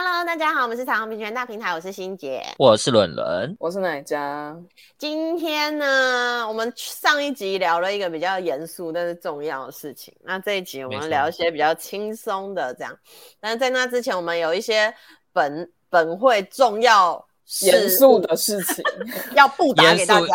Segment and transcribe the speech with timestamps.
[0.00, 4.56] Hello，大家好，我们是彩虹平权大平台，我是欣姐，我是伦伦，我是奶家。
[4.96, 12.96] 今天呢，我们上一集聊了一个比较严肃但是重要的事情，那这一集我们聊一些比较轻松的这样。
[13.40, 14.94] 但是在那之前，我们有一些
[15.32, 17.26] 本本会重要
[17.62, 18.84] 严肃的事情
[19.34, 20.26] 要布达给大家。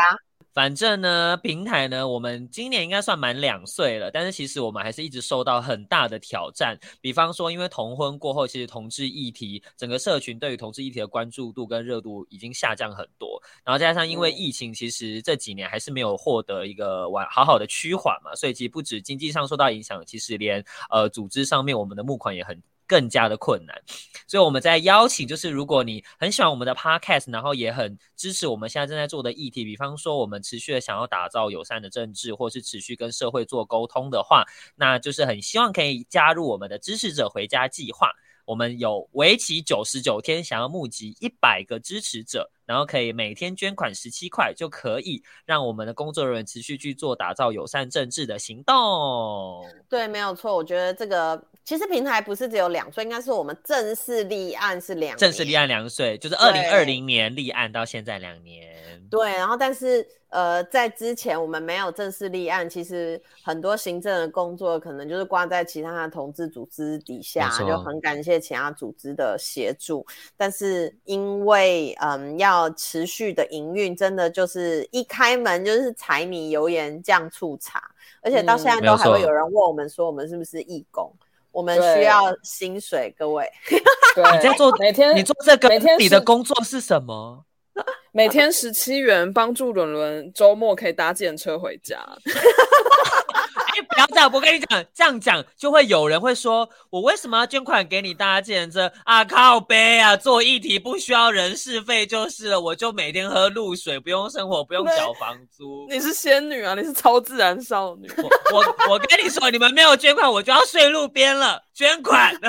[0.53, 6.77] 反正呢，平台呢，我们今年应该算满两岁了，但是其实我们还是一直受到很大的挑战。
[7.01, 13.41] 比方说，因为同婚过后，其实同志议题整个社群对于同志议题的关注度跟热度已经下降很多。
[13.65, 22.61] 然后加上因为疫情，其实这几年还是没有获得一个完好好的趋缓嘛，所以其实不止经济上受到影响，其实连呃组织上面我们的募款也很。
[22.93, 23.81] 更加的困难，
[24.27, 34.43] 所以我们在邀请，就是如果你很喜欢我们的 podcast，然后也很支持我们现在正在做的议题，比方说我们持续的想要打造友善的政治，或是持续跟社会做沟通的话，
[34.75, 38.11] 那就是很希望可以加入我们的支持者回家计划。
[38.45, 49.65] 我们有为期九十九天，想要募集一百个支持者，然后可以每天捐款十七块，就可以让我们的工作人员持续去做打造友善政治的行动。
[49.89, 51.41] 对，没有错，我觉得这个。
[51.65, 58.69] 其实平台不是只有两岁，应该是我们正式立案是两，正式立案两岁，就是二零二零年立案到现在两年。
[59.09, 70.05] 对，然后但是呃，在之前我们没有正式立案，其实很多行政的工作可能就是挂在其他的同志组织底下，就很感谢其他组织的协助。
[70.35, 77.83] 但是因为嗯要持续的营运，真的就是一开门就是柴米油盐酱醋茶，
[78.21, 81.13] 而且到现在都还会有人问我们说我们是不是义工。
[81.51, 83.47] 我们需要薪水，各位。
[84.15, 87.45] 对，你在做每天，你做这个，每天你的工作是什么？
[88.11, 92.03] 每天十七元，帮助伦伦周末可以搭电车回家。
[93.75, 94.29] 哎，不要这样！
[94.31, 99.25] 我跟你讲，这样讲就会有人会说，我为什么要捐款给你搭计程车啊？
[99.25, 100.15] 靠背啊！
[100.15, 105.87] 做议题不需要人事费就是了，我就每天喝露水，不用生活，不用缴房租。
[105.89, 106.75] 你是仙女啊！
[106.75, 108.09] 你是超自然少女。
[108.17, 111.63] 我我我跟你说，你们没有捐款，我就要睡路边了。
[111.73, 112.33] 捐款。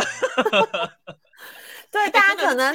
[1.90, 2.74] 对，大家可能。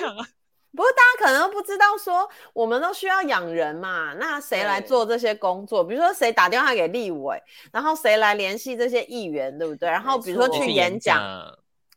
[0.72, 5.84] 不过大家可能都不知道，说我们都需要养人嘛，那谁来做这些工作？
[5.84, 7.41] 比如说谁打电话给立委，
[7.74, 9.90] 然后谁来联系这些议员，对不对？
[9.90, 11.19] 然后比如说去演讲，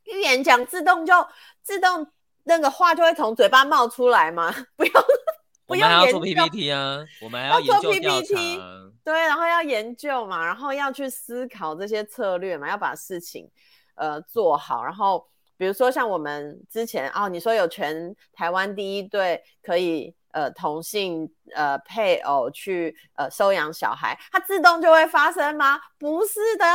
[0.04, 1.12] 去演讲自动就
[1.62, 2.06] 自动
[2.44, 5.04] 那个话就会从嘴巴冒出来嘛， 不用
[5.66, 8.58] 不用要做 PPT 啊，我们还要做 PPT，
[9.04, 13.50] 对，然后要研究嘛，然后要去思考这些策略嘛，要把事情
[13.96, 15.28] 呃做好，然后。
[15.62, 25.78] 比如说像我们之前哦，你说有全台湾第一对可以呃同性呃配偶去呃收养小孩，它自动就会发生吗？
[26.00, 26.66] 不是的。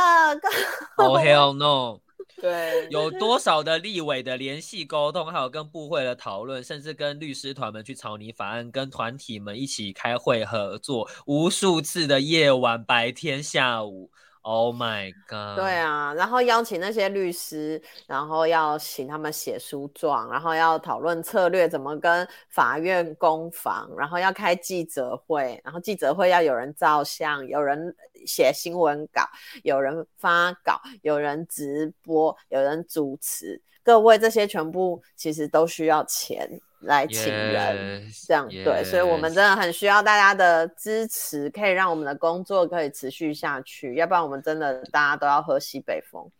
[0.96, 2.00] Oh hell no！
[2.40, 14.10] 对，有多少的立委的联系沟通，还有跟部会的讨论，甚至跟律师团们去草拟法案，跟团体们一起开会合作，无数次的夜晚、白天、下午。
[14.50, 15.56] Oh my god！
[15.56, 27.94] 对啊，然后邀请那些律师，然后要请他们写诉状，然后要讨论策略，怎么跟法院攻防，然后要开记者会，然后记者会要有人照相，有人
[28.24, 29.20] 写新闻稿，
[29.64, 36.58] 有人发稿，有人直播，有人主持，各位这些全部其实都需要钱。
[36.80, 46.30] 来请人，yes, 这样.对，所以我们真的很需要大家的支持，可以让我们的工作可以持续下去，要不然我们真的大家都要喝西北风。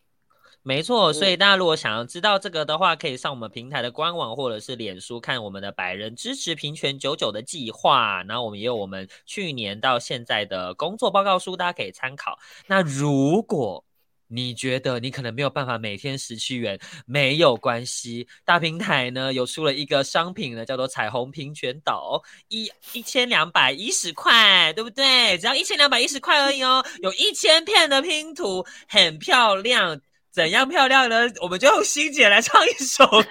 [0.62, 12.38] 没错，所以大家如果想要知道这个的话，可以上我们平台的官网或者是脸书看我们的百人支持平权九九的计划，然后我们也有我们去年到现在的工作报告书，大家可以参考。
[12.66, 13.82] 那如果
[14.28, 18.26] 你觉得你可能没有办法每天十七元，没有关系。
[18.44, 25.37] 大平台呢有出了一个商品呢，叫做彩虹平权岛，一一千两百一十块，对不对？
[25.38, 26.85] 只要一千两百一十块而已哦。
[27.03, 30.00] 有一千片的拼图，很漂亮。
[30.31, 31.26] 怎样漂亮呢？
[31.41, 33.25] 我们就用欣姐来唱一首歌。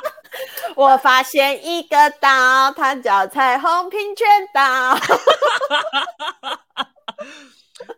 [0.76, 4.96] 我发现一个岛，它叫彩虹平权岛。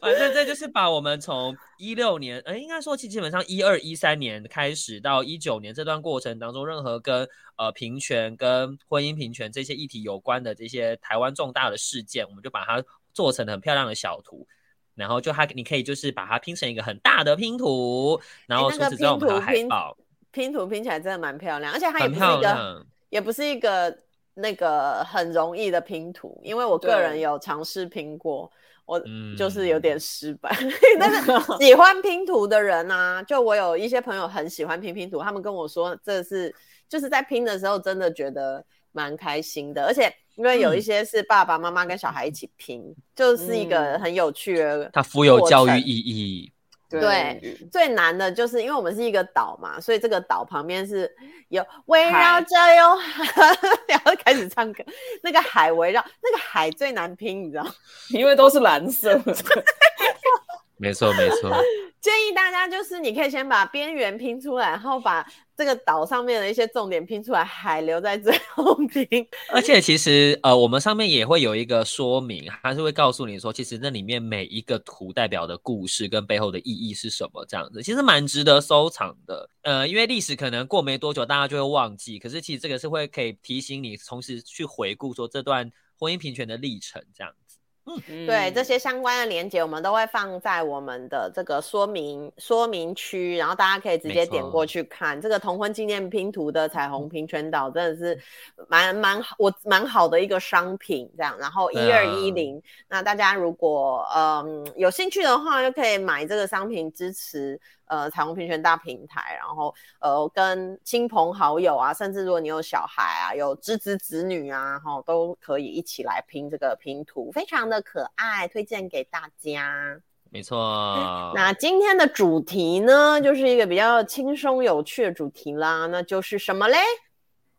[0.00, 12.82] 反正这就是把我们从一六年，呃，应该说其基本上一二一三年开始到一九年这段过程当中，任何跟呃平权、跟婚姻平权这些议题有关的这些台湾重大的事件，我们就把它
[13.12, 14.46] 做成很漂亮的小图。
[14.94, 19.96] 然后就它你可以就是把它拼成一个很大的拼图，然后除此之外我们还有海报。
[20.32, 23.98] 拼图拼起来真的蛮漂亮，而且它也不是一个，也不是一个
[24.34, 28.50] 那个很容易的拼图，因为我个人有尝试拼过，
[28.90, 29.00] 我
[29.38, 30.50] 就是有点失败。
[30.60, 36.52] 嗯、但是喜欢拼图的人啊，就我有一些朋友很喜欢拼拼图，他们跟我说这是
[36.88, 46.52] 就是在拼的时候真的觉得蛮开心的，而且因为有一些是爸爸妈妈跟小孩一起拼，嗯、就是一个很有趣的，它富有教育意义。
[46.98, 51.08] 对，最难的就是因为我们是一个岛嘛，所以这个岛旁边是
[51.48, 53.24] 有围绕着有海，
[53.86, 54.82] 然后开始唱歌。
[55.22, 57.66] 那个海围绕，那个海最难拼，你知道？
[58.10, 59.34] 因为都是蓝色的。
[60.76, 61.50] 没错，没错。
[62.00, 65.24] 建议大家就是，你可以先把边缘拼出来，然后把
[65.60, 69.06] 这个岛上面的一些重点拼出来，还留在最 后拼。
[69.52, 79.50] 而且其实，呃，我们上面也会有一个说明，还是会告诉你说，其实那里面每一个图代表的故事跟背后的意义是什么，这样子，其实蛮值得收藏的。
[79.60, 87.49] 呃，因为历史可能过没多久，大家就会忘记，可是其实这个是会可以提醒你，同时去回顾说这段婚姻平权的历程，这样子。
[87.86, 98.20] 嗯，对，这些相关的连接，我们都会放在我们的这个说明说明区，然后大家可以直接点过去看这个同婚纪念拼图的彩虹平权岛，真的是
[98.68, 101.36] 蛮蛮我蛮好的一个商品，这样。
[101.38, 107.60] 然后一二一零，那大家如果嗯有兴趣的话，就可以买这个商品支持。
[107.90, 120.00] 呃，彩虹平权大平台，然后呃，跟亲朋好友啊，甚至如果你有小孩啊，有侄子侄女啊，哈，都可以一起来拼这个拼图，非常的可爱，推荐给大家。
[120.30, 121.32] 没错。
[121.34, 126.78] 那今天的主题呢，就是一个比较轻松有趣的主题啦，那就是什么嘞？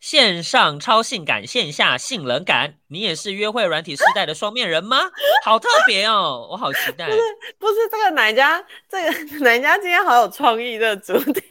[0.01, 4.97] 线上超性感，线下性冷感，你也是约会软体世代的双面人吗？
[5.45, 7.05] 好特别哦，我好期待。
[7.05, 7.19] 不是，
[7.59, 8.65] 不是这个哪家？
[8.89, 9.11] 这个
[9.45, 11.41] 哪家今天好有创意的主题？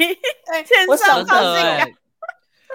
[0.66, 1.88] 线上超性感。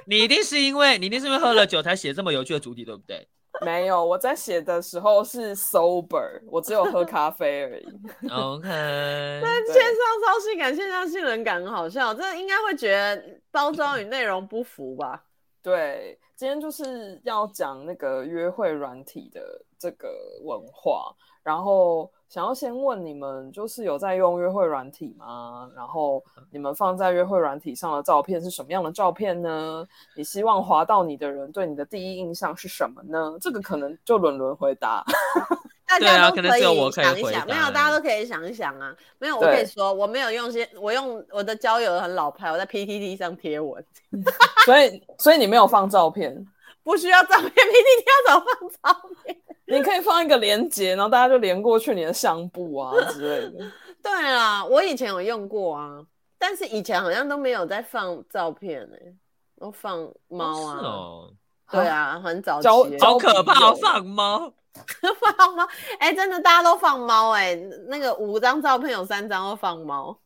[0.07, 3.27] 你一定是因为你一定是因为喝了酒才写这么有趣的主题，对不对？
[3.61, 7.85] 没有，我在写的时候是 sober，我只有喝咖啡而已。
[8.29, 8.63] OK。
[9.43, 9.93] 那线上
[10.25, 15.21] 超性感，线上性冷感很好笑，这应该会觉得包装与内容不符吧？
[15.65, 19.41] 对，今天就是要讲那个约会软体的
[19.79, 20.07] 这个
[20.43, 25.67] 文化，然后想要先问你们，就是有在用约会软体吗？
[25.75, 29.83] 然后你们放在约会软体上的照片是什么样的照片呢？
[30.15, 33.35] 你希望滑到你的人对你的第一印象是什么呢？
[33.41, 35.03] 这个可能就轮轮回答。
[35.87, 36.61] 大家都可以
[36.91, 38.93] 想一想，没有，大家都可以想一想啊。
[39.19, 43.85] 没有，我可以说我没有用些，我用我的交友很老派，我在 PTT 上贴文。
[44.65, 46.35] 所以，所以你没有放照片，
[46.83, 48.45] 不需要照片，PTT 要怎么
[48.81, 49.37] 放照片？
[49.67, 53.71] 你可以放一个连接，然后大家就连过去你的相簿啊之类的。
[54.01, 55.99] 对啊，我以前有用过啊，
[56.37, 59.15] 但是以前好像都没有在放照片呢、欸，
[59.59, 60.79] 都放猫啊。
[60.83, 61.33] 哦，
[61.71, 62.67] 对啊，很早期，
[62.99, 64.53] 好可怕，放猫。
[65.37, 65.63] 放猫，
[65.99, 67.55] 哎、欸，真的，大家都放猫，哎，
[67.87, 70.19] 那个五张照片有三张都放猫，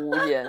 [0.00, 0.44] 无言。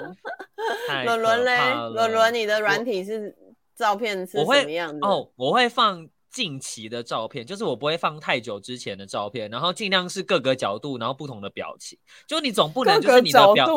[1.06, 3.36] 伦伦嘞，伦伦，你的软体是
[3.76, 5.08] 照片是什么样的？
[5.08, 6.08] 哦，我会放。
[6.32, 11.98] 近期的照片，就是我不会放太久之前的照片，然后尽量是各个角度，然后不同的表情。
[12.28, 13.68] 就你总不能就是你的表，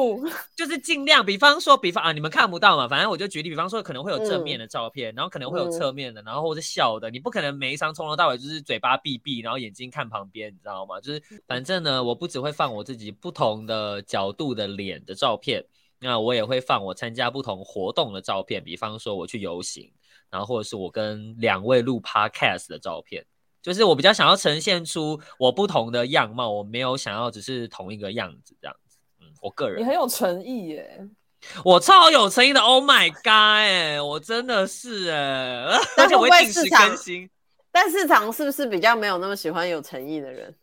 [0.54, 11.00] 就是尽量，比方说，比方啊，你们看不到嘛，反正我就举例，比方说可能会有正面的照片，嗯、然后可能会有侧面的，然后或者笑的，你不可能每一张从头到尾就是嘴巴闭闭，然后眼睛看旁边，你知道吗？
[11.00, 15.64] 就是反正呢，我不只会放我自己不同的角度的脸的照片，
[16.02, 19.90] 那我也会放我参加不同活动的照片，比方说我去游行。
[20.30, 23.22] 然后或者是我跟两位录 podcast 的照片，
[23.60, 28.96] 就是我比较想要呈现出我不同的样貌，我没有想要只是同一个样子这样子。
[29.20, 29.78] 嗯，我个人。
[29.78, 31.06] 你很有诚意耶，
[31.62, 32.60] 我超有诚意的。
[32.62, 33.26] Oh my god！
[33.26, 35.66] 哎，我真的是哎，
[36.00, 37.28] 而且我会定时更新。
[37.70, 40.56] 但市场是不是比较没有那么喜欢有诚意的人？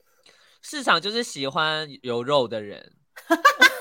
[0.64, 2.92] 市场就是喜欢有肉的人，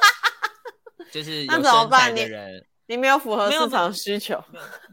[1.12, 2.64] 就是有身材的人。
[2.86, 4.42] 你没有符合市场需求，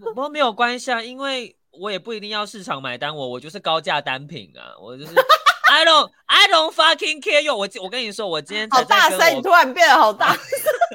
[0.04, 5.14] 不过没有关系啊，因为我也不一定要市场买单我，我就是高价单品啊，我就是
[5.72, 7.56] I don't I don't fucking care you。
[7.56, 10.36] 我我跟你说，我今天好大声，你突然变得好大，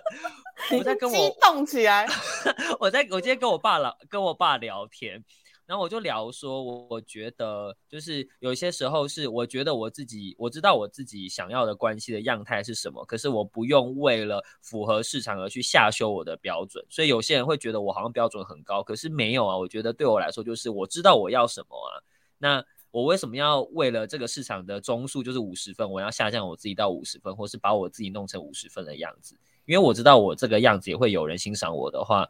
[0.73, 2.07] 我在跟我激动起来，
[2.79, 5.25] 我在我今天跟我爸聊跟我爸聊天。
[5.71, 16.85] 然后我就聊说，我我觉得就是有些时候是我觉得我自己我知道我自己想要的关系的样态是什么，可是我不用为了符合市场而去下修我的标准。
[16.91, 19.57] 所以有些人会觉得我好像标准很高，可是没有啊。
[19.57, 22.03] 我觉得对我来说就是我知道我要什么啊。
[22.39, 29.37] 那我为什么要为了这个市场的中数就是五十分，我要下降我自己到五十分，或是把我自己弄成五十分的样子？
[29.67, 32.29] 因为我知道我这个样子也会有人欣赏我的话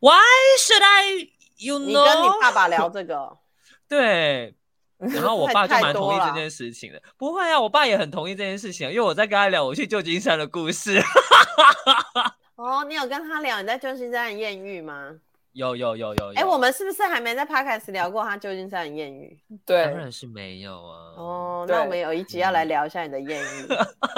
[0.00, 0.10] ，Why
[0.58, 1.86] should I you know？
[1.86, 3.36] 你跟你爸爸聊这个，
[3.88, 4.54] 对，
[4.98, 7.02] 然后我爸就蛮同意这件事情的。
[7.16, 11.02] 不会啊，我爸也很同意这件事情，因为我在跟他聊我去旧金山的故事。
[12.56, 15.10] 哦，你有跟他聊你在旧金山的艳遇吗？
[15.54, 19.38] 有有有有，哎、欸，我们是不是还没在 Podcast 聊过他旧金山的艳遇？
[19.64, 21.14] 对，当然是没有啊。
[21.16, 23.68] 哦，那我们有一集要来聊一下你的艳遇，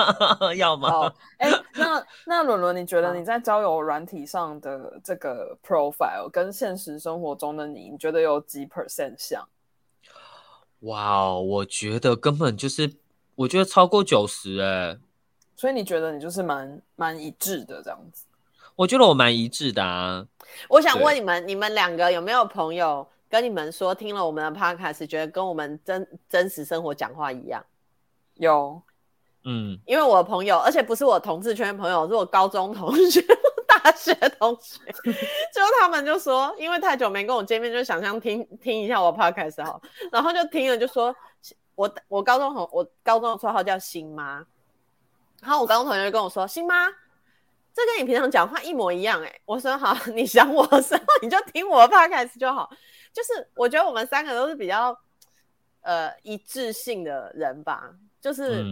[0.57, 1.13] 要吗？
[1.37, 9.47] 哎、欸， 那那伦伦，你觉得你在交友软体上的这个 profile 跟现实生活中的你，你觉得有几 percent 像？
[10.81, 12.95] 哇，wow, 我觉得根本就是，
[13.35, 14.99] 我觉得超过九十哎。
[15.55, 18.26] 所以你觉得你就是蛮蛮一致的这样子？
[18.77, 20.27] 我觉得我蛮一致的啊。
[20.69, 27.65] 我想问你们，你们两个有没有朋友跟你们说，听了我们的 podcast，觉得跟我们真真实生活讲话一样？
[28.35, 28.81] 有，
[29.45, 33.21] 嗯，因为我的朋友，而且不是我同志圈的朋友，是我高中同学、
[33.67, 39.81] 大学同学，就他们就说，因为太久没跟我见面，就想象听听一下我 podcast 好，
[40.13, 41.15] 然后就听了就说，
[41.75, 44.45] 我我高中同我高中的绰号叫星妈，
[45.41, 46.89] 然后我高中同学就跟我说，星妈。
[47.77, 52.71] 这跟你平常讲话一模一样哎、欸，我说好， 你想我的时候你就听我的 podcast 就好。
[53.13, 54.99] 就是我觉得我们三个都是比较
[55.83, 57.91] 呃一致性的人吧。
[58.19, 58.65] 就是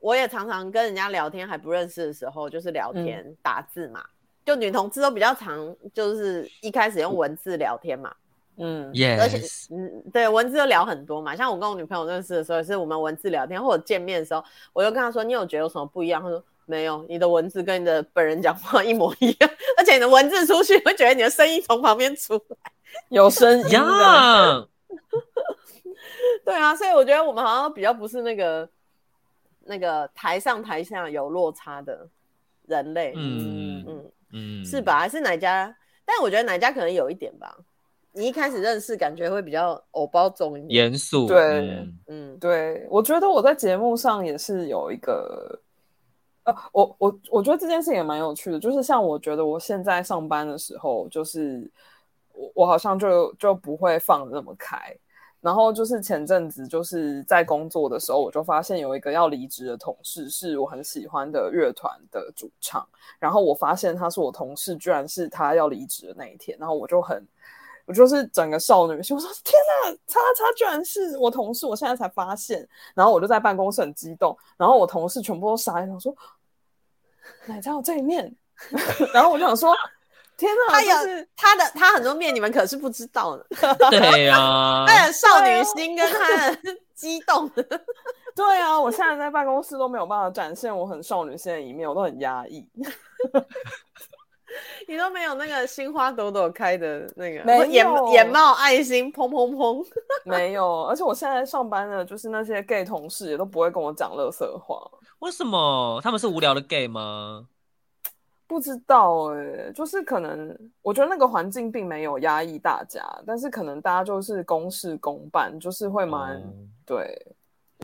[0.00, 4.02] 我也常常跟人家聊天，还不认识的时候，就是聊天、嗯、打字嘛。
[4.46, 8.14] 就女同志都比较常，就是一开始用文字聊天嘛。
[8.56, 9.20] 嗯，Yes.
[9.20, 9.38] 而且
[9.74, 11.36] 嗯，对，文字就聊很多嘛。
[11.36, 16.42] 像我跟我女朋友认识的时候，也是我们文字聊天，或者见面的时候，我就跟她说：“你有觉得有什么不一样？”她说。
[16.66, 22.72] 没有，你的文字跟你的本人讲话一模一样，而且你的文字出去会觉得你的声音从旁边出来，
[23.08, 24.66] 有声音啊。
[26.44, 28.68] 对啊，所以我觉得我们好像比较不是那个
[29.64, 32.08] 那个台上台下有落差的
[32.66, 33.12] 人类。
[33.16, 34.98] 嗯嗯嗯，是吧？
[34.98, 35.74] 还是哪家？
[36.04, 37.56] 但我觉得哪家可能有一点吧。
[38.12, 41.26] 你一开始认识，感觉会比较偶包重一点，严肃。
[41.26, 45.60] 对，嗯，嗯对，我觉得我在节目上也是有一个。
[46.44, 51.70] 呃，我我我觉得这件事也蛮有趣的，就是像我觉得我现在上班的时候，就是
[52.32, 54.76] 我我好像就就不会放那么开，
[55.40, 62.84] 然后就是前阵子就是在工作的时候，我就发现有一个要离职的同事是我很喜欢的乐团的主唱，
[63.18, 67.26] 然后我发现他是我同事，居然是他要离职的那一天，然后我就很。
[67.84, 76.14] 我就是整个少女心，我说天哪，叉叉居然是我同事，我现在才发现，然后我就在办公室很激动，然后我同事全部都傻眼，我说
[77.46, 78.34] 奶茶有这一面，
[79.12, 79.74] 然后我就想说
[80.36, 80.96] 天哪，他有
[81.36, 83.46] 他的他很多面，你们可是不知道的，
[83.90, 86.58] 对呀、啊，他的少女心跟他的
[86.94, 87.50] 激动，
[88.34, 92.66] 对啊，我现在在办公室都没有办法展现我很少女心的一面，我都很压抑。
[94.88, 99.86] 你都没有那个心花朵朵开的那个，没有眼眼冒爱心，砰砰砰，
[100.24, 100.84] 没有。
[100.84, 104.78] 而且我现在上班的，就是那些 gay 同事也都不会跟我讲乐色话。
[105.20, 106.00] 为什么？
[106.02, 107.46] 他们是无聊的 gay 吗？
[108.46, 117.34] 不知道哎、欸，就是可能我觉得那个环境并没有压抑大家，但是可能大家就是公事公办，就是会蛮、嗯、对，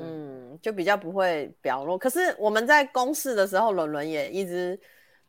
[0.03, 1.97] 嗯，就比较不会表露。
[1.97, 4.79] 可是我们在公事的时候，伦伦也一直。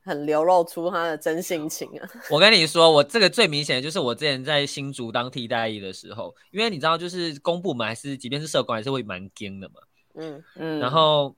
[0.10, 2.10] 很流露出他的真性情啊！
[2.30, 9.76] 我跟你说，我这个最明显的就是我之前在新竹当替代役的时候，因为你知道，就是公部门还是即便是社工，还是会蛮惊的嘛。
[10.16, 10.80] 嗯嗯。
[10.80, 11.36] 然后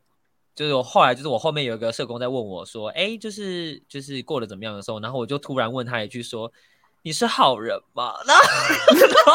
[0.55, 6.51] 就是我后来就是我后面有一个社工在问我说：“哎，就是就是过得怎么样的时候？”然后我就突然问他一句说。
[7.03, 8.13] 你是好人吗？
[8.23, 9.33] 然后，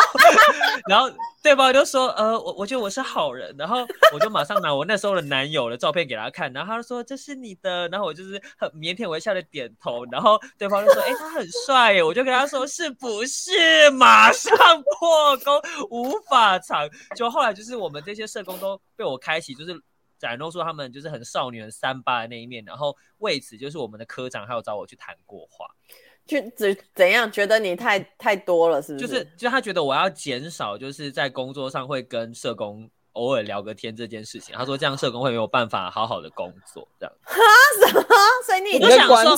[0.89, 1.11] 然后
[1.43, 3.79] 对方就说：“呃，我我觉得我是好人。”然后
[4.13, 10.05] 我就马上拿我那时候的男友的照片给他看，然后他就说：“这是你的。”然后我就是很腼腆微笑的点头。
[10.13, 13.51] 然后对方就说：“哎，他很帅耶！”我就跟他说：“是不是？”
[13.91, 14.53] 马上
[14.99, 16.89] 破功，无法藏。
[17.17, 19.77] 就后来就是我们这些社工都被我开启，就是
[20.21, 22.65] 展露出他们就是很少女、很三八的那一面。
[22.65, 25.67] 然后为此，就是我们的科长还有找我去谈过话。
[26.27, 29.07] 就怎怎样觉得你太太多了，是不是？
[29.07, 34.55] 就是，就他觉得我要减少，就是在工作上会跟社工偶尔聊个天这件事情。
[34.57, 37.15] 他说这样社工会没有办法好好的工作，这样。
[37.23, 37.37] 哈？
[37.81, 38.03] 什么？
[38.45, 39.37] 所以你就想说，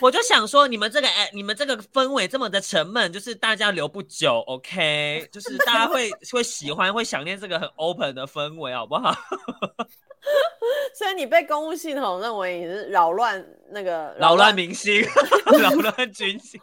[0.00, 5.28] 我就想说，你们这个哎，你们这个氛围这么的沉闷，就是大家留不久，OK？
[5.32, 9.14] 就是大家会会喜欢会想念这个很 open 的氛围，好不好？
[10.94, 15.02] 所以你被公务系统认为你是扰乱那个扰乱民心、
[15.60, 16.60] 扰乱军心。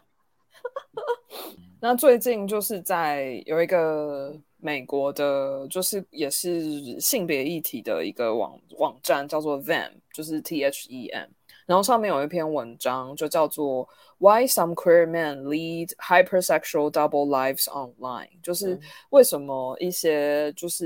[1.79, 11.29] 那最近就是在有一个美国的，就是也是性别议题的一个网网站，叫做 Them，就是 T H E M。
[11.65, 18.79] 然后上面有一篇文章，就叫做 Why Some Queer Men Lead Hypersexual Double Lives Online，就是
[19.09, 20.85] 为什么一些就是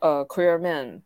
[0.00, 1.00] 呃 Queer Men，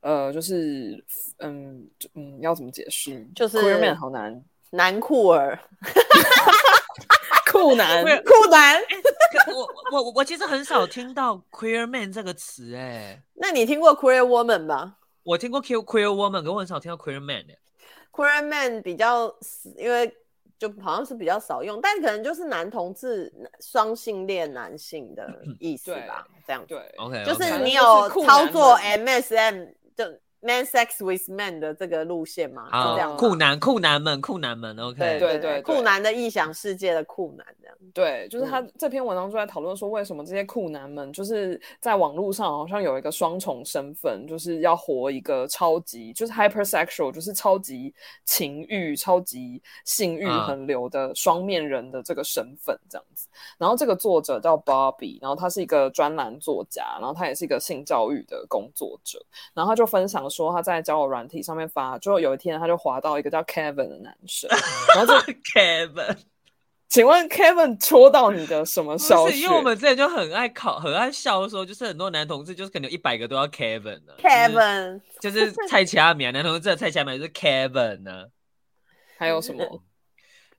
[0.00, 1.04] 呃就是
[1.38, 3.26] 嗯嗯要怎么解释？
[3.34, 5.58] 就是 Queer Men 好难，男酷儿，
[7.52, 8.80] 酷男酷男。
[9.92, 14.96] 我我我其实很少听到 Queer Man 这个词哎，那你听过 Queer Woman 吗？
[15.22, 17.58] 我听过 queer Queer Woman，可我很少听到 Queer Man 哎。
[18.14, 19.34] Queer Man 比较，
[19.76, 20.14] 因为
[20.58, 25.28] 就好像是比较少用，但可能就是男同志、双性恋男性的
[25.58, 30.04] 意思吧，这样对，OK，就是你有操作 MSM 就。
[30.46, 33.16] Man sex with man 的这个路线嘛，这样。
[33.16, 37.74] 酷男酷男们酷男们，OK，对对对，酷男的异想世界的酷男这样。
[37.94, 47.94] 对，就是他这篇文章就在讨论说，为什么这些酷男们就是在网络上好像有一个双重身份，就是要活一个超级就是 hypersexual，就是超级
[48.26, 53.28] 情欲、超级性欲横流的双面人的这个身份这样子。
[53.56, 59.18] 然后这个作者叫 Bobby，然后他是一个专栏作家，然后他也是一个性教育的工作者，
[59.54, 60.28] 然后他就分享。
[60.34, 64.50] 说他在交友软体上面发，就有一天他就滑到一个叫 Kevin 的男生，
[64.94, 65.14] 然后就
[65.54, 66.16] Kevin，
[66.88, 69.40] 请问 Kevin 戳到你的什么消息？
[69.40, 78.24] 因为我们之前就很爱考，很爱笑说，就是很多男同志就是可能有一百个都要 Kevin 的，Kevin 就是蔡奇阿米啊， 男同志的蔡奇阿米就是 Kevin 呢，
[79.16, 79.82] 还有什么？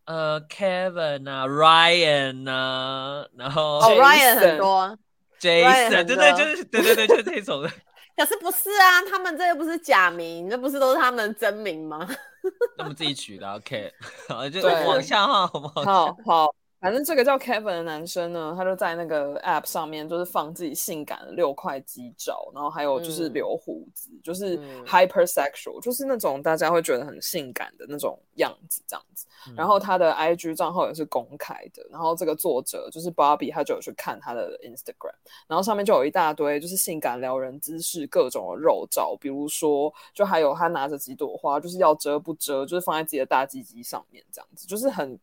[0.05, 4.97] 呃，Kevin 啊，Ryan 啊，然后哦，Ryan 很多
[5.39, 7.71] ，Jason，对对，就是对对对，就是这种的。
[8.15, 12.07] 可是不是啊，他们这又不是假名，那不是都是他们真名吗？
[12.77, 13.93] 他们自己取的，OK，
[14.29, 15.83] 好，就往下哈，好不好？
[15.83, 16.55] 好好。
[16.85, 29.25] 反正这个叫 Kevin 的男生呢，他就在那个 App 上面，就是放自己性感的六块肌照，然后还有就是留胡子，嗯、就是 hypersexual，、嗯、就是那种大家会觉得很性感的那种样子，这样子。
[29.47, 35.15] 嗯、然后他的 IG 账号也是公开的，然后这个作者就是 Bobby，他就有去看他的 Instagram，
[35.47, 45.19] 然后上面就有一大堆就是性感撩人姿势各种的肉照，比如说就还有他拿着几朵花，就是要遮不遮，就是放在自己的大鸡鸡上面，这样子，就是很。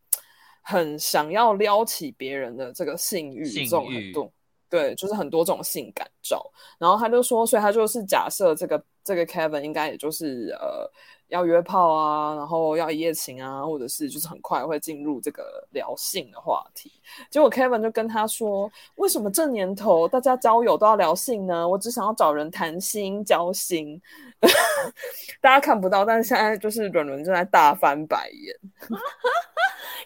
[0.63, 4.31] 很想要撩起别人的这个性欲，这种很多，
[4.69, 6.43] 对，就是很多这种性感照。
[6.79, 10.89] 然后他就说，所以他就是假设这个这个 Kevin 应该也就是呃
[11.33, 16.91] 要约炮啊，然后要一夜情啊，或者是就是很快会进入这个聊性的话题。
[17.31, 21.67] 结果 Kevin 就跟他说，为什么这年头大家交友都要聊性呢？
[21.67, 23.99] 我只想要找人谈心交心。
[25.41, 28.55] 大家看不到，但是现在就是伦伦正在大翻白眼。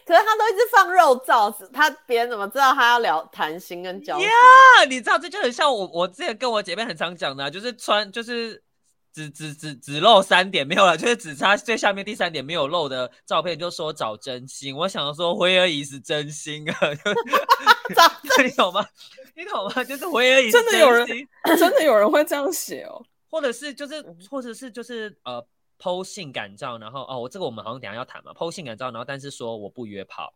[0.06, 4.24] 可是他都一直放肉照，他别人怎么知道他要聊谈心跟交心？
[4.26, 4.30] 呀
[4.80, 8.62] ，yeah, 你知道这就很像我，我之前跟我姐妹很常讲的、啊，就是穿就是
[9.18, 14.76] 只只只只露三点没有了，就是只差最下面第三点没有漏的照片，就说找真心。
[14.76, 16.76] 我想说，辉而已是真心啊，
[17.96, 18.10] 找
[18.44, 18.86] 你懂吗？
[19.34, 19.82] 你懂吗？
[19.82, 21.06] 就是辉而已真的有人
[21.56, 24.00] 真的有人会这样写哦，或者是就是
[24.30, 25.44] 或者是就是呃。
[25.80, 28.32] PO 性感照，然后哦，这个我们好像等一下要谈嘛。
[28.32, 30.34] PO 性感照，然后但是说我不约炮，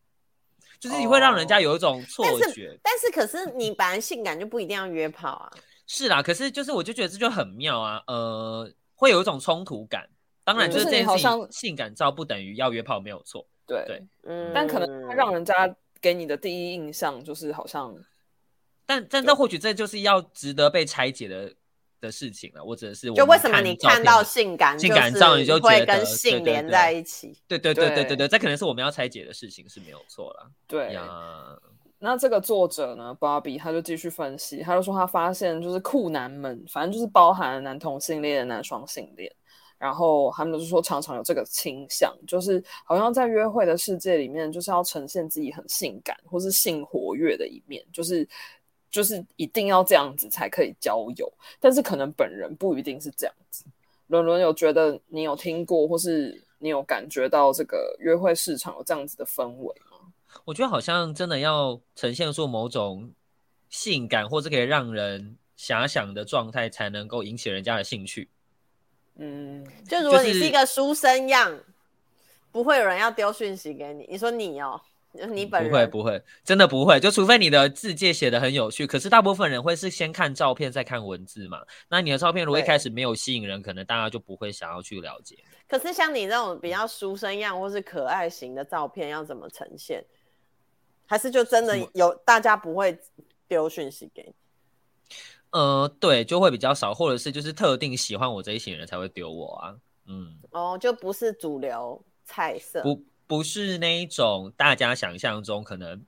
[0.78, 2.30] 就是你会让人家有一种错觉。
[2.30, 5.52] 哦、但是，但是可是你本来性感就不一定要约炮啊。
[5.94, 10.08] 是啦，可是就是我就觉得这就很妙啊，呃，会有一种冲突感。
[10.42, 13.46] 当然，就是这件事情，性感照不等于要约炮，没有错。
[13.66, 14.50] 对对，嗯。
[14.54, 17.94] 但可能让人家给你的第一印象就是好像，
[18.86, 21.52] 但但这或许这就是要值得被拆解的。
[22.00, 27.32] 的事情了，我只是就为什么你看到性感性感照你就会跟性连在一起？
[27.46, 30.50] 对对对对对对，这可能是我们要拆解的事情是没有错了。
[30.66, 31.51] 对呀，
[32.04, 39.32] 那这个作者呢，Bobby 他就继续分析，他就说他发现就是酷男们，反正就是包含男同性恋、男双性恋，
[39.78, 48.28] 然后他们就是说常常有这个倾向，就是好像在约会的世界里面，就是要呈现自己很性感或是性活跃的一面，就是。
[48.92, 51.26] 就是一定要这样子才可以交友，
[51.58, 53.64] 但是可能本人不一定是这样子。
[54.08, 59.74] 伦伦有觉得你有听过，或是你有感觉到这个约会市场有这样子的氛围？
[60.44, 63.12] 我觉得好像真的要呈现出某种
[63.68, 68.28] 性感，或是可以让人遐想的状态，才能够引起人家的兴趣。
[69.16, 71.64] 嗯， 就如果你是一个书生样，就是、
[72.50, 74.06] 不会有人要丢讯息给你。
[74.10, 74.80] 你说你哦。
[75.28, 78.86] 你本人不会不会，真的不会，就除非你的字界写的很有趣。
[78.86, 81.60] 可是大部分人会是先看照片再看文字嘛。
[81.90, 85.36] 那你的照片如果一开始没有吸引人，可能大家就不会想要去了解。
[85.68, 90.02] 可是像你这种比较书生样或是可爱型的照片，要怎么呈现？
[91.06, 92.98] 还是就真的有大家不会
[93.46, 94.34] 丢讯息给你？
[95.50, 99.76] 呃，对，就会比较少，或者是就是特定喜欢我这一型人才会丢我啊。
[100.06, 106.02] 嗯，哦，就不是主流菜色，不不是那一种大家想象中可能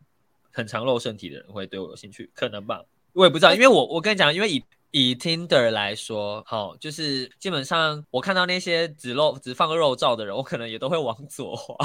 [0.51, 11.77] 很常露身体的人会对我有兴趣，可能吧，我也不知道，因为我我跟你讲，因为以以 Tinder 来说，好、哦，就是基本上我看到那些只露只放个肉照的人，我可能也都会往左滑。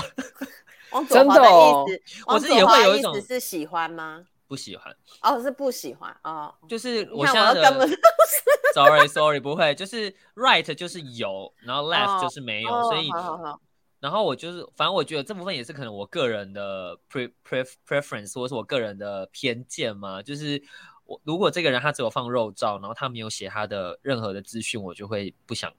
[0.92, 4.26] 往左滑的意思，哦、我是也会有一种是喜欢吗？
[4.48, 7.88] 不喜欢哦，是不喜欢哦，就是我现在的根本
[8.74, 13.62] sorry sorry 不会，就是 right 就是有，然后 left 就是没有，哦、所以好好好
[14.00, 20.60] 然后我就是反正我觉得这部分也是可能我个人的 pre pre preference 或是我个人的偏见嘛，就是
[21.06, 25.72] 我如果这个人他只有放肉照，然后他没有写他的任何的资讯，我就会不想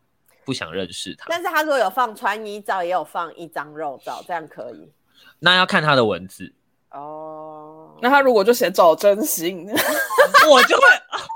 [0.44, 1.27] 不想认识他。
[1.29, 4.92] 但是他如果有放穿衣照，也有放一张肉照，这样可以？
[5.39, 6.53] 那要看他的文字
[6.91, 7.99] 哦。
[8.03, 9.69] 那他如果就写找真心，
[10.49, 10.83] 我就会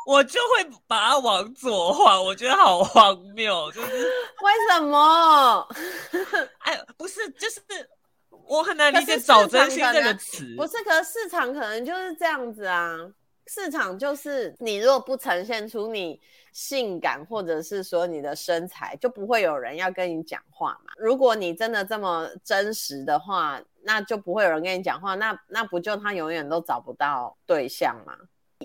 [0.07, 5.69] 我就会把它往左画，我觉得好荒谬，就是为什么？
[6.61, 7.61] 哎，不是，就是
[8.47, 10.55] 我很难理解“找真心”这个词。
[10.57, 12.97] 不是，可是市场可能就是这样子啊。
[13.47, 16.19] 市场就是你如果不呈现出你
[16.53, 20.93] 性感，或者是说你的身材，就不会有人要跟你讲话嘛。
[20.97, 28.15] 如果你真的这么真实的话，那就不会有人跟你讲话，那那不就他永远都找不到对象吗？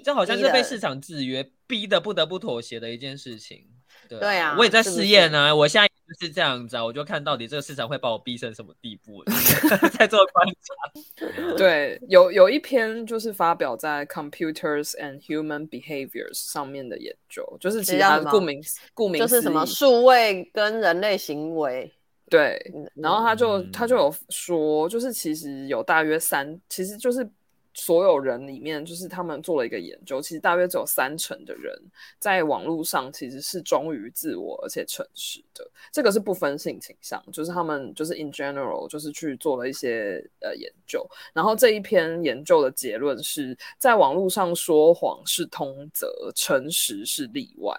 [0.04, 3.66] 这好像是被市场制约，逼得不得不妥协的一件事情。
[4.08, 5.54] 对，对啊，我也在试验呢。
[5.54, 9.24] 我现在就是这样子啊，我就看到底这个市场会把我逼成什么地步，
[9.98, 11.56] 在做观察。
[11.58, 18.62] 对，有有一篇就是发表在 Computers and Human Behaviors 上面的研究，就是其他顾名
[18.94, 21.94] 顾名就是什么数位跟人类行为。
[22.30, 27.28] 对，然后他就、嗯、他就有说，就是其实有大约三，其实就是
[27.74, 31.74] 所有人里面，就是他们做了一个研究，其实大约只有三成的人
[32.20, 35.65] 在网络上其实是忠于自我而且诚实的。
[35.92, 47.74] 这个是不分性倾向，就是他们就是 in general 就是去做了一些呃研究，然后这一篇研究的结论是在网络上说谎是通则，诚实是例外，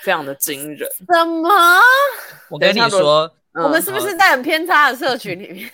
[0.00, 0.88] 非常的惊人。
[0.90, 1.48] 什么？
[2.50, 3.32] 我跟你说。
[3.62, 5.70] 我们是不是在很偏差的社群里面，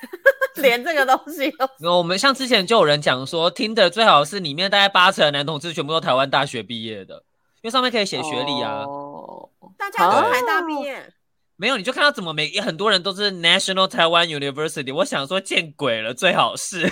[0.56, 1.96] 嗯、 连这个东西都？
[1.98, 7.14] 我们像之前就有人讲说，Tinder 最好是里面大概八成的男同志全部都台湾大学毕业的，
[7.62, 8.84] 因为上面可以写学历啊。
[8.84, 11.10] 哦，大家都台大毕业？
[11.56, 14.94] 没有，你就看到怎么每很多人都是 National Taiwan University。
[14.94, 16.88] 我想说见鬼了，最好是。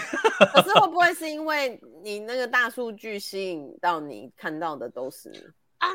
[0.53, 5.55] 可是会不 会是因为你那个大数据吸引到你看到的都是？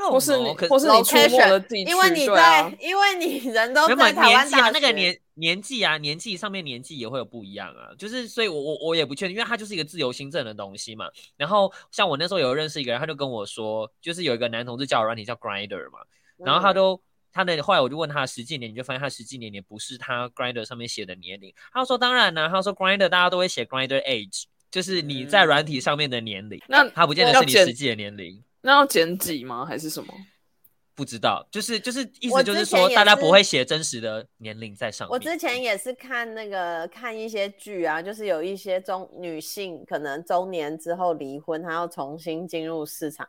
[0.09, 7.91] 或是你，或是你出没了地区，因为你在，因为你人都在台湾大学，那个年年纪啊，年纪上面年纪也会有不一样啊。
[7.97, 11.07] 就是，所以我我我也不确定，因为它就是一个自由新政的东西嘛。
[11.35, 15.99] 然后像我那时候有认识一个人，他就跟我说，就是有一个男同志交友软体叫 Grinder 嘛。
[16.37, 17.01] 然后他都
[17.33, 21.53] 他的后来我就问他实际年龄，就发现他实际年龄不是他 Grinder 上面写的年龄。
[21.73, 26.61] 他说当然呢，他说 Grinder 大家都会写 Grinder age，就是你在软体上面的年龄。
[26.67, 28.41] 那他不见得是你实际的年龄。
[28.63, 29.65] 那要减几吗？
[29.65, 30.11] 还是什么？
[30.95, 35.11] 不知道，就是就是意思就是说，大家不会写真实的年龄在上面。
[35.11, 43.27] 我之前也是看那个看一些剧啊，就是有一些中女性可能中年之后离婚，她要重新进入市场，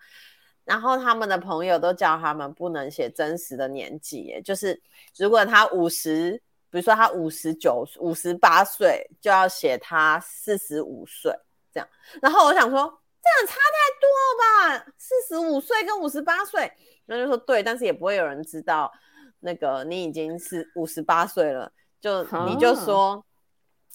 [0.65, 4.79] 然后他们的朋友都叫他们不能写真实的年纪，就是
[5.17, 6.33] 如果她五十，
[6.71, 11.33] 比如说她五十九、五十八岁，就要写她四十五岁
[11.73, 11.89] 这样。
[12.21, 13.01] 然后我想说。
[13.25, 14.93] 这样差太多了吧？
[14.99, 16.71] 四十五岁跟五十八岁，
[17.07, 18.93] 那就说对，但是也不会有人知道
[19.41, 21.73] 那个你已经是五十八岁了。
[22.01, 23.23] 就你就说，啊、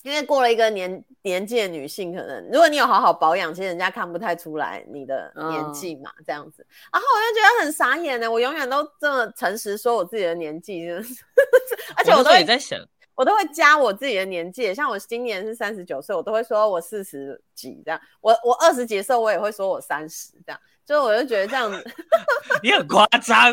[0.01, 6.65] 因为过了一个年年纪的女性，可能如果你有好好保养，其实人家看不太出来你的年纪嘛，啊、这样子。
[6.91, 11.23] 然后我就觉得很傻眼呢，我永远都这么诚实说我自己的年纪，就是，
[11.95, 12.79] 而且我都也在想。
[13.19, 17.99] 我都会加我自己的年纪，像我今年是三十九岁，我都会说我四十几这样。
[18.21, 20.61] 我我二十几的时候，我也会说我三十这样。
[20.85, 21.83] 就我就觉得这样子，
[22.63, 23.51] 你很夸张。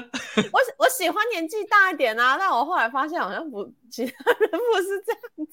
[0.53, 5.53] 我我喜欢年纪大一点啊，但我后来发现好像不，其他人不是这样子。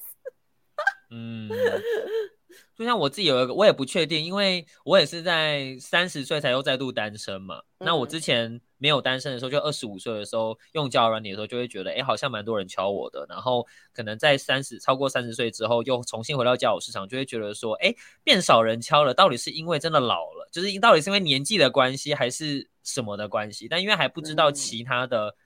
[1.10, 1.50] 嗯。
[2.74, 7.62] 就像我自己有一个，我也不确定，因为我也是在三十岁才又再度单身嘛。
[7.78, 13.24] 嗯、那我之前没有单身的时候，就二十五岁的时候用交友软体的时候，就会觉得，哎，好像蛮多人敲我的。
[13.28, 23.68] 然后可能在三十超过三十岁之后，又重新回到交友市场，就会觉得说，哎，变少人敲了，到底是因为真的老了，就是到底是因为年纪的关系，还是什么的关系？
[23.68, 25.36] 但因为还不知道其他的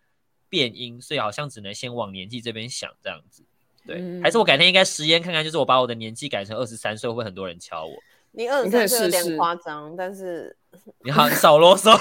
[0.49, 3.45] 变因，嗯、所以好像只能先往年纪这边想，这样子。
[3.89, 7.93] 对，还是我改天应该实验看看，就是我把我的年纪改成二十三岁，会不会很多人敲我？
[8.33, 10.55] 你二十三岁有点夸张，但是
[11.03, 11.97] 你好，你少啰嗦。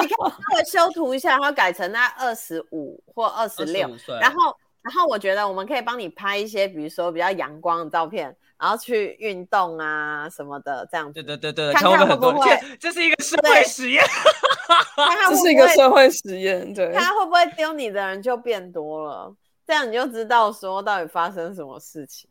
[0.00, 0.16] 你可以稍
[0.56, 3.88] 微修图一下，然后改成那二十五或二十六，
[4.20, 11.14] 然后然后我觉得我们可以帮你拍一些，比如说比较阳光的照片，然后去运动啊什么的，这样子。
[11.14, 14.04] 对对对对，看看会不会这是一个社会实验？
[15.28, 19.34] 这是一个社会实验，对，看会不会丢你的人就变多了，
[19.66, 22.28] 这样你就知道说到底发生什么事情。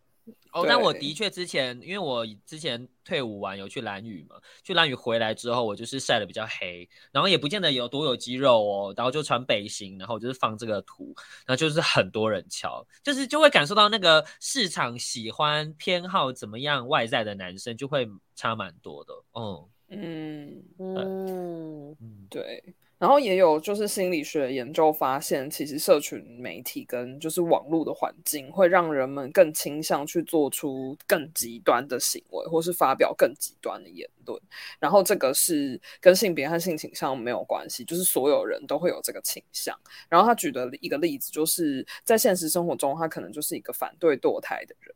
[0.54, 11.14] 哦，那我的确之前，因为我之前退伍完有去兰屿嘛，去兰屿回来之后，我就是晒的比较黑，然后也不见得有多有肌肉哦，然后就穿背心，然后就是放这个图，
[11.46, 19.70] 然后就是很多人瞧，就是就会感受到那个市场喜欢偏好怎么样外在的男生就会差蛮多的，嗯。
[19.90, 20.64] 嗯。
[20.80, 21.98] 嗯。
[22.00, 22.64] 嗯，对。
[23.00, 34.42] 然后也有就是心理学研究发现，其实社群媒体跟就是网络的环境会让人们更倾向去做出更极端的行为，或是发表更极端的言论。
[34.80, 39.78] 然后这个是跟性别和性倾向没有关系，就是所有人都会有这个倾向。
[40.08, 44.96] 然后他举的一个例子，就是在现实生活中，他可能就是一个反对堕胎的人。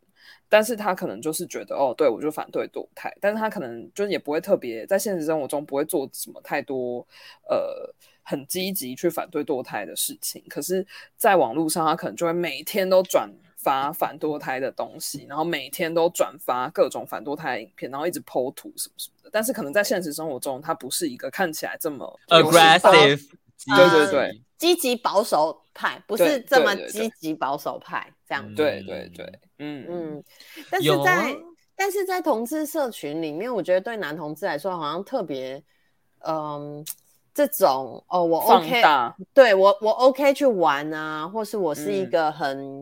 [0.49, 7.05] 但是他可能就是觉得哦，对，我就反对堕胎，但是他可能就也不会特别在现实生活中不会做什么太多
[7.49, 10.85] 呃很积极去反对堕胎的事情，可是，
[11.15, 19.29] 在网络上他可能就会每天都转发反堕胎的东西，然后每天都转发各种反堕胎的影片，然后一直 po 图什么什么的。
[19.31, 23.29] 但是可能在现实生活中，他不是一个看起来这么 aggressive，
[23.75, 28.55] 对对对，积极保守派，不是这么积极保守派这样子。
[28.55, 29.39] 对对对。
[29.59, 29.85] 嗯。
[29.89, 30.23] 嗯，
[30.69, 31.35] 但是在、啊、
[31.75, 35.61] 但是在同志社群里面，我觉得对男同志来说，好像特别，
[36.19, 36.85] 嗯，
[37.33, 38.81] 这种哦，我 OK，
[39.33, 42.81] 对我我 OK 去玩啊，或是我是一个很、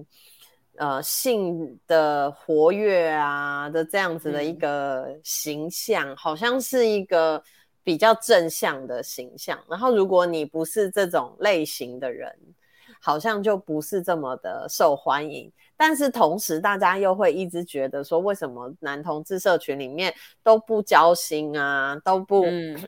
[0.77, 7.43] 嗯、呃性的活跃啊的这样子的一个形象，嗯、好像是一个
[7.85, 9.57] 比较正向的形象。
[9.69, 12.35] 然后，如果你不是这种类型的人，
[12.99, 15.49] 好像就不是这么的受欢迎。
[15.77, 22.83] 但是同时，大家又会一直觉得说，为什么男同志社群里面都不交心啊，都不、嗯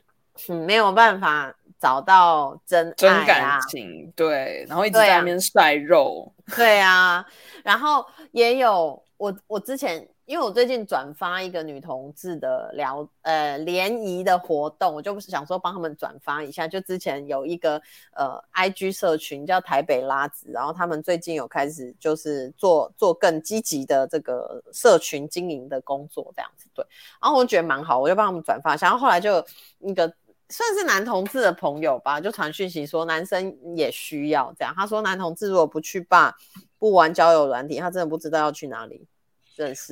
[0.48, 4.12] 嗯、没有办法找到真爱、啊、真感情？
[4.16, 6.56] 对，然后一直在那边晒肉对、啊。
[6.58, 7.26] 对啊，
[7.62, 10.08] 然后也有我，我之前。
[10.28, 16.68] 因为我最近转发一个女同志的聊呃联谊的活动，我就不是想说帮他们转发一下。
[16.68, 17.80] 就之前有一个
[18.14, 26.84] 呃 IG 社群叫台北拉子，然后他们最近有开始就是做做更积极的这个社群经营的工作这样子，对。
[27.22, 28.76] 然后我觉得蛮好，我就帮他们转发。
[28.76, 29.42] 然后后来就
[29.78, 30.06] 一个
[30.50, 34.74] 算是男同志的朋友吧，就传讯息说男生也需要这样。
[34.76, 36.36] 他说男同志如果不去吧，
[36.78, 39.06] 不玩交友软体，他真的不知道要去哪里。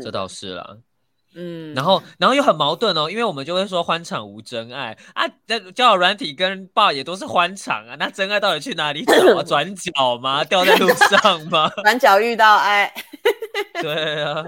[0.03, 0.77] 这倒是啦，
[1.35, 5.29] 嗯，然后然后又很矛盾哦，因为我们就会说欢场无真爱啊，
[5.75, 9.43] 交友软体跟 bar 也都是欢场啊，那真爱到底去哪里找啊？
[9.45, 10.43] 转角吗？
[10.45, 11.69] 掉在路上吗？
[11.85, 12.91] 转角遇到爱，
[13.83, 14.45] 对啊，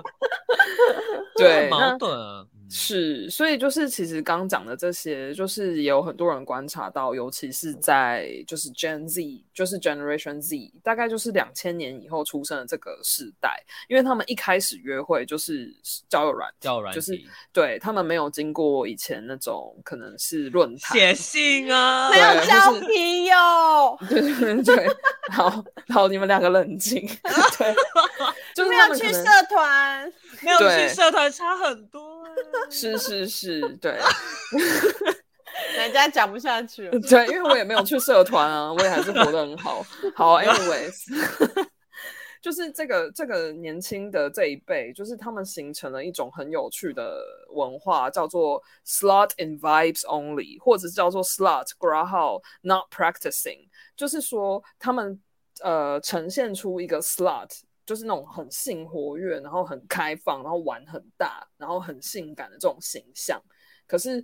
[1.37, 2.45] 对，矛盾啊。
[2.71, 15.75] 是，所以就是其实刚讲的这些，就是也有很多人观察到，尤其是在就是 Gen Z，就是 Generation Z，大概就是两千年以后出生的这个时代，因为他们一开始约会就是
[16.09, 17.19] 交友软，交友软，就是
[17.53, 24.89] 对他们没有经过以前那种可能是论坛写信啊，没有交朋友， 对对对，
[25.31, 27.01] 好好，你们两个冷静，
[27.59, 27.75] 对，
[28.55, 30.13] 就是没有去社团，
[30.43, 32.19] 没有去社团差很多。
[32.71, 33.99] 是是是，对，
[35.77, 37.01] 人家讲不下去了。
[37.09, 39.85] 对，因为我也没有去社团啊，我也还是活得很好。
[40.15, 41.67] 好， anyways，
[42.41, 51.21] 就是这个这个年轻的这一辈，就是他们形成了一种很有趣的文化，叫做 “slot in vibes only，或者是叫做
[52.07, 55.21] 号 not practicing，就是说他们
[55.63, 57.63] 呃呈现出一个 slut。
[57.89, 63.41] 就是那种很性活跃，然后很开放，然后玩很大，然后很性感的这种形象。
[63.87, 64.23] 可是，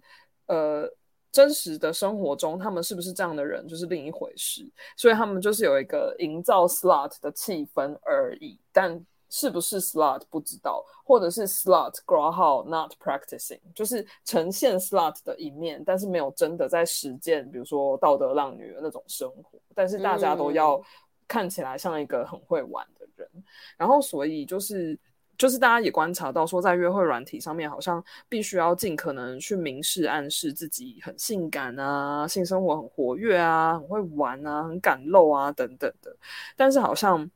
[0.49, 0.87] 呃，
[1.33, 4.71] 真实的生活中，他们是不是这样的人，就是另一回事。
[4.99, 8.61] 所以他们就是有一个营造 slut 的气氛而已。
[8.71, 19.59] 但是不是 slut 不知道，或者是 slut 括号 not practicing，就是呈现 slut 的一面，但是没有真的在实践，比如说道德浪女的那种生活。
[19.75, 20.79] 但是大家都要
[21.27, 23.29] 看起来像一个很会玩的人，
[23.77, 24.99] 然后所以就是
[25.37, 36.17] 就是大家也观察到说，在约会软体上面，好像必须要尽可能去明示暗示自己很性感啊，性生活很活跃啊，很会玩啊，很敢露啊等等的。
[36.55, 37.29] 但是好像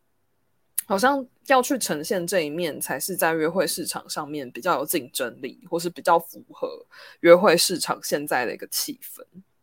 [0.86, 6.86] 好像要去呈现这一面，才是在约会市场上面比较有竞争力，或是比较符合
[7.20, 9.20] 约会市场现在的一个气氛。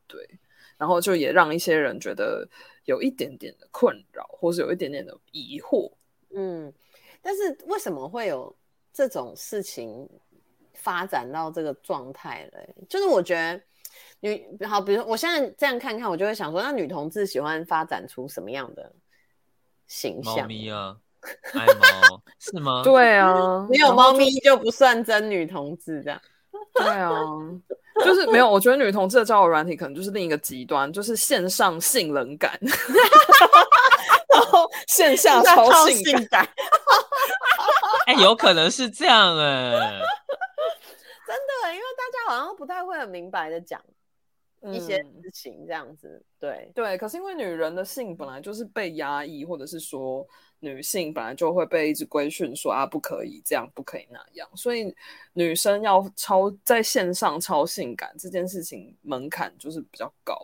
[0.07, 0.37] 对，
[0.77, 2.45] 然后就也让一些人觉得
[2.83, 5.89] 有一点点的困扰，或是有一点点的疑惑。
[6.35, 6.73] 嗯，
[7.21, 8.55] 但是为什么会有
[8.93, 10.07] 这种事情
[10.73, 12.75] 发展到这个状态嘞？
[12.87, 13.61] 就是我觉得
[14.19, 18.91] 女好，比如说我现在这样看看，我就会想说，那女同志喜欢发展出什么样的
[19.87, 20.35] 形象？
[20.35, 20.97] 猫咪啊。
[21.55, 22.83] 爱猫是吗？
[22.83, 26.21] 对啊， 没有猫咪就不算真女同志这样。
[26.75, 27.11] 对啊，
[28.03, 28.49] 就是没有。
[28.49, 32.59] 我觉得女同志的交友软体可能就是另一个极端，就是线上性冷感，
[34.33, 36.47] 然后线下超性感。
[38.07, 39.79] 哎、欸，有可能是这样哎、欸，
[41.25, 43.81] 真的，因为大家好像不太会很明白的讲
[44.71, 46.07] 一些事情这样子。
[46.07, 50.27] 嗯、对对，可是因为女人的性本来就是被压抑，或者是说。
[50.65, 54.93] 女性本来就会被一直规训说啊，不可以这样，不可以那样，所以
[55.33, 60.35] 女生要超在线上超性感这件事情门槛就是比较高，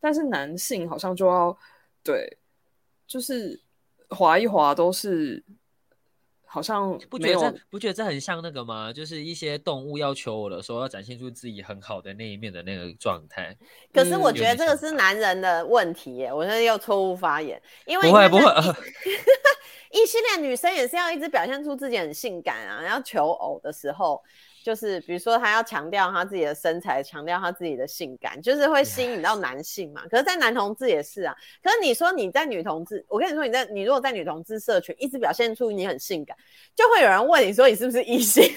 [0.00, 1.58] 但是男性好像就要
[2.02, 2.38] 对，
[3.06, 3.60] 就是
[4.10, 5.42] 滑一滑都是。
[6.54, 8.92] 好像不觉得这不觉得这很像那个吗？
[8.92, 13.56] 就是一些动物要求我的时候，要展现出自己很好的那一面的那个状态。
[13.92, 18.44] 可是我觉得这个是男人的问题耶，我现在又错误发言，因为不会不会，
[19.90, 24.22] 异性恋女生也是要一直表现出自己很性感啊，然后求偶的时候。
[24.64, 30.00] 就是比如说，他要强调他自己的身材，强调他自己的性感，就是会吸引到男性嘛。
[30.10, 31.36] 可是，在男同志也是啊。
[31.62, 36.34] 可是你说你在女同志，我跟你说，你在你如果在女同志社群一直表现出你很性感，
[36.74, 38.54] 就会有人问你说你是不是异性恋？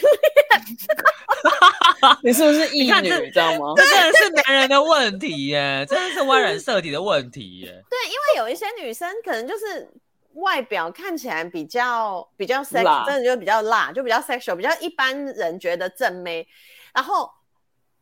[2.23, 3.13] 你是不是异女？
[3.25, 3.73] 你知道吗？
[3.75, 7.67] 这真的是男人的问题耶，真的是歪染色体的问题耶。
[7.89, 9.91] 对，因为有一些女生可能就是。
[10.37, 16.47] 外表看起来比较比较 sex，真的就比较辣，就比较 sexual，比较一般人觉得正妹。
[16.93, 17.29] 然后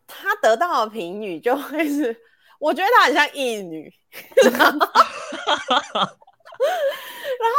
[0.08, 2.15] 她得到的评语就会是，
[2.60, 3.93] 我觉得她很像异女。
[4.41, 4.88] 然后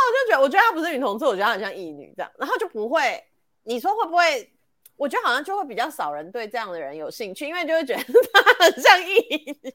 [0.06, 2.30] 我就觉得，我觉得她不是女同志，我觉得她很像异女这样。
[2.38, 3.22] 然后就不会，
[3.64, 4.52] 你说会不会？
[4.96, 9.74] 我觉得好像就会比较少人对这样的人有兴趣，因为就会觉得他很像异女。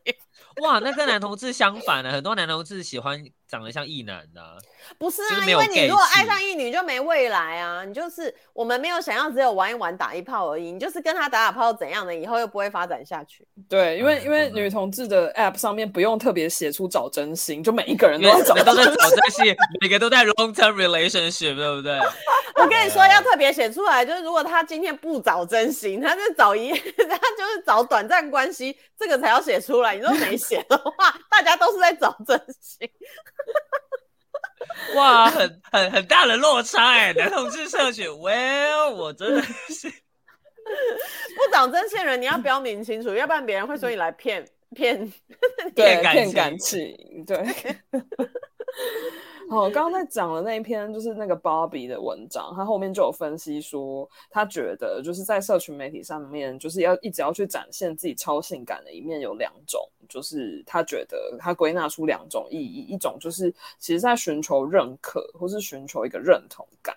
[0.63, 2.11] 哇，那跟男同志相反呢？
[2.11, 4.55] 很多男同志喜欢长得像异男的啊。
[4.97, 7.83] 不是啊，因为你如果爱上异女就没未来啊。
[7.83, 13.45] 你就是我们没有想要只有玩一玩打一炮而已，你就是跟他打打炮怎样的，以后又不会发展下去。
[13.67, 21.99] 对，因为、嗯、因为女同志的 App 上面不用特别写出找真心，就每一个人都在找，都在找真心， 每个都在 long term relationship，对不对？
[22.55, 29.95] 我跟你说，要特别写出来，就是如果他今天不找真心，他就找一， 他就是找短暂关系，这个才要写出来。
[29.95, 32.87] 你说没写的话，大家都是在找真心。
[34.95, 45.11] 哇，很很很大的落差哎，男同志社群，Well，我真的是 不找真心人，你要标明清楚，要不然别人会说你来骗骗
[45.75, 47.37] 骗骗感情，对。
[49.51, 66.95] 好，刚刚在讲的那一篇就是那个 Bobby 的文章，他后面就有分析说，他觉得就是在社群媒体上面，就是要一直要去展现自己超性感的一面，有两种，就是他觉得他归纳出两种意义，一种就是其实在寻求认可，或是寻求一个认同感。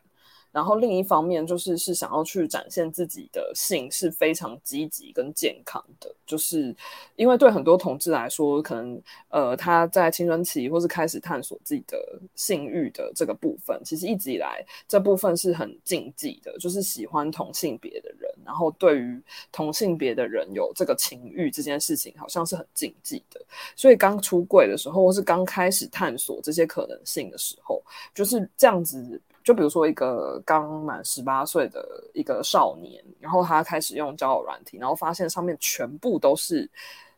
[0.54, 6.72] 然后另一方面就是是想要去展现自己的性是非常积极跟健康的，就是
[7.16, 11.98] 因为对很多同志来说，可能呃他在青春期或是开始探索自己的
[12.36, 23.44] 性欲的这个部分，其实一直以来这部分是很禁忌的，就是喜欢同性别的人，然后对于同性别的人有这个情欲这件事情，好像是很禁忌的。
[23.74, 27.82] 所以刚出柜的时候，或是刚开始探索这些可能性的时候，
[28.14, 29.20] 就是这样子。
[29.44, 36.68] 就比如说一个刚满十八岁的一个少年，然后他开始用交友软体，然后发现上面全部都是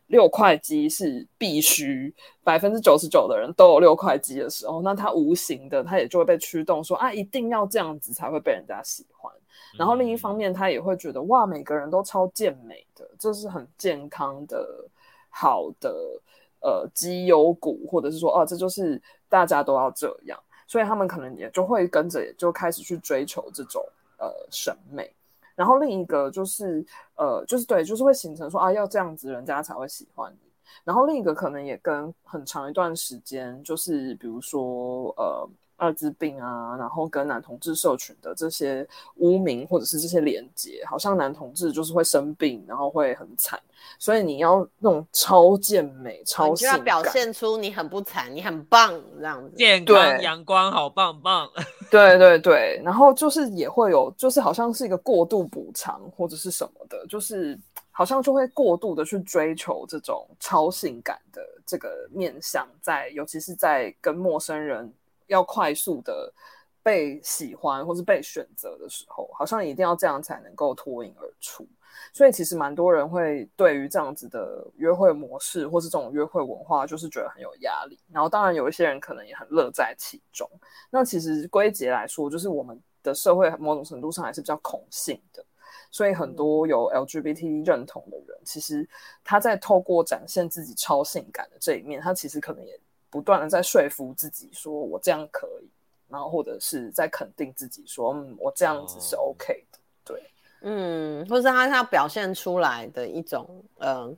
[0.07, 2.13] 六块肌是必须，
[2.43, 9.33] 百分之九十九的人都有六块肌的时候，那他无形的他也就会被驱动说啊，一定要这样子才会被人家喜欢。
[9.77, 14.85] 然后另一方面，他也会觉得哇，每个人都超健美的，这是很健康的、
[15.29, 16.21] 好的
[16.59, 20.37] 呃绩优股，或者是说哦、啊，这就是大家都要这样。
[20.67, 23.83] 所以他们可能也就会跟着，也就开始去追求这种
[24.19, 25.11] 呃审美。
[25.55, 30.51] 然后另一个就是呃，就是对，就是会形成说啊，要这样子人家才会喜欢你。
[30.83, 43.59] 然后另一个可能也跟很长一段时间，就是比如说呃，艾滋病啊，然后跟男同志社群的这些污名或者是这些连结，好像男同志就是会生病，然后会很惨，
[43.99, 51.47] 所以你要那种超健美、超性感，你就要表现出你很不惨，你很棒这样子，健康阳光好棒棒。
[51.91, 57.57] 对对对，然后就是也会有，就是好像是一个过度补偿或者是什么的，就是
[57.91, 64.91] 好像就会过度的去追求这种超性感的这个面向，在尤其是在跟陌生人。
[65.27, 66.33] 要快速的
[66.81, 71.67] 被喜欢或是被选择的时候，好像一定要这样才能够脱颖而出。
[72.13, 77.99] 所以其实蛮多人会对于这样子的约会模式或是这种约会文化，就是觉得很有压力。
[78.11, 80.49] 然后当然有一些人可能也很乐在其中。
[80.89, 85.43] 那其实归结来说，就是我们的社会某种程度上还是比较恐性的。
[85.89, 88.87] 所以很多有 LGBT 认同的人，其实
[89.23, 92.79] 他在透过展现自己超性感的这一面，他其实可能也。
[93.09, 95.69] 不断的在说服自己，说我这样可以，
[96.09, 100.23] 然后或者是在肯定自己，说嗯，我这样子是 OK 的，对，
[100.61, 104.17] 嗯，或是他要表现出来的一种，嗯、呃，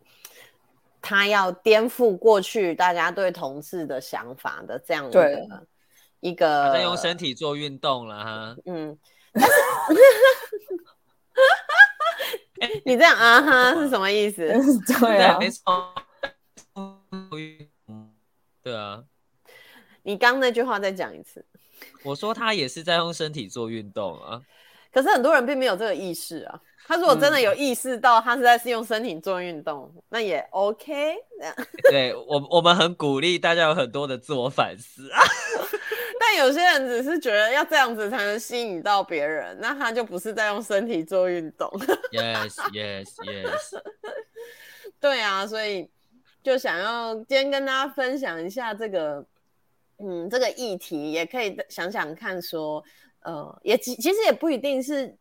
[1.02, 5.66] 他要颠覆过去大家对同志的想法的这样的
[6.20, 8.98] 一个，他在用身体做运动了哈，嗯，
[12.84, 14.48] 你这样啊哈 是什么意思？
[15.00, 15.94] 对啊，没错。
[18.70, 19.04] 对啊，
[20.04, 21.44] 你刚那句话再讲一次。
[22.04, 24.42] 我说他也是在用身体做运动啊，
[24.92, 26.60] 可是很多人并没有这个意识啊。
[26.86, 31.16] 他如果真的有意识到他是在是用身体做运动，嗯、那也 OK。
[31.90, 35.22] 对我，我们很鼓励大家有很多的自我反思啊。
[36.20, 41.70] 但有些人只是觉得要这样子才能吸引到别人，那他就不是在用身体做运动。
[42.12, 43.82] Yes, yes, yes。
[45.00, 45.90] 对啊，所以。
[46.42, 49.26] 就想要今天跟大家分享一下这个，
[49.98, 52.84] 嗯，这个议题，也可以想想看，说，
[53.22, 55.16] 呃，也其其实也不一定是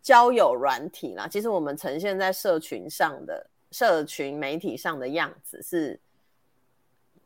[0.00, 6.00] 交友软体啦，其实我们呈现在社群上的社群媒体上的样子，是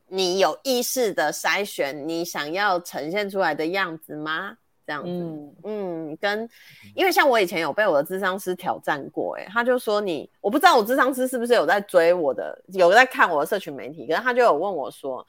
[0.08, 4.56] 你有意识的筛选你想要呈现出来的样子吗？
[4.90, 6.48] 这样子，嗯，嗯，跟，
[6.96, 15.24] 因为像我以前有被我的智商师挑战过，欸，哎，他就说你，我不知道我智商师是不是有在追我的，有在看我的社群媒体，可是他就有问我说，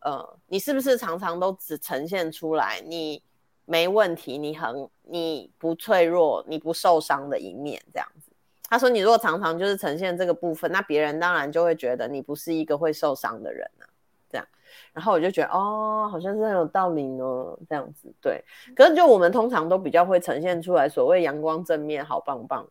[0.00, 3.22] 呃，你是不是常常都只呈现出来你
[3.66, 8.30] 没问题，你很你不脆弱，你不受伤的一面这样子？
[8.70, 13.84] 他说你如果常常就是呈现这个部分，那别人当然就会觉得你不是一个会受伤的人啊。
[14.92, 17.24] 然后我就觉得哦，好像是很有道理呢，
[17.68, 18.42] 这样子对。
[18.74, 22.66] 可是就我们通常都比较会呈现出来所谓阳光正面，好棒棒。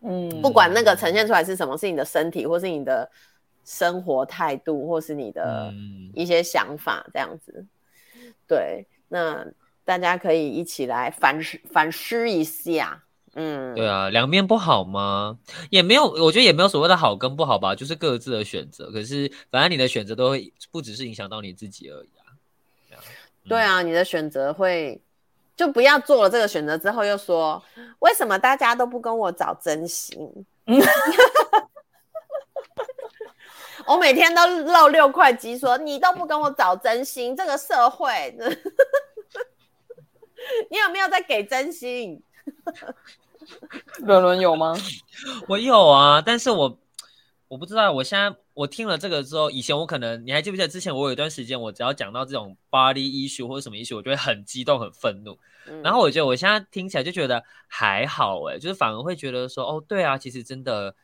[0.00, 3.10] 嗯，不管那个呈现出来是什么，是你的身体，或是你的
[3.64, 5.72] 生活态度，或是你的
[6.14, 7.64] 一些想法，这样子。
[8.46, 9.44] 对，那
[9.84, 13.02] 大家可以一起来反思反思一下。
[13.38, 15.38] 嗯，对啊，两面不好吗？
[15.68, 18.90] 也没有，我觉得也没有所谓的好跟不好吧，就是各自的选择。
[18.90, 22.32] 可是，反正你的选择都会不只是影响到你自己而已啊。
[22.88, 23.00] 对啊，
[23.44, 24.98] 嗯、对啊，你的选择会，
[25.54, 27.62] 就不要做了这个选择之后又说，
[27.98, 30.18] 为什么大家都不跟我找真心？
[33.86, 38.34] 我每天都露六块肌，说你都不跟我找真心，这个社会，
[40.70, 42.22] 你有没有在给真心？
[44.04, 44.76] 伦伦有吗？
[45.48, 46.78] 我有啊，但是我
[47.48, 47.92] 我不知道。
[47.92, 55.38] 我现在我听了这个之后，以前我可能你还记不记得之前我有一段时间，我只要讲到这种 body issue 或者什么 issue，我就会很激动、很愤怒。
[55.66, 60.94] 嗯、然后我觉得我现在听起来就觉得还好哎，就是反而会觉得说，哦，对啊，其实真的